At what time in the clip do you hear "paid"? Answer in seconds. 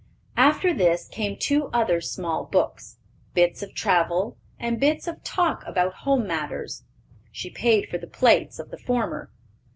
7.51-7.87